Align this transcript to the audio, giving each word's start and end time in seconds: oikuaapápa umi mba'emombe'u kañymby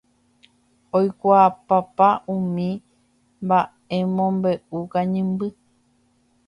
oikuaapápa 0.97 2.07
umi 2.35 2.69
mba'emombe'u 3.47 4.77
kañymby 4.91 5.47